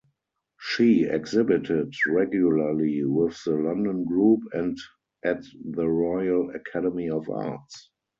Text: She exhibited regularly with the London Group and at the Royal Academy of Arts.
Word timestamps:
She 0.59 1.03
exhibited 1.03 1.93
regularly 2.07 3.03
with 3.03 3.39
the 3.43 3.51
London 3.51 4.03
Group 4.03 4.39
and 4.51 4.75
at 5.23 5.45
the 5.63 5.87
Royal 5.87 6.49
Academy 6.55 7.11
of 7.11 7.29
Arts. 7.29 7.91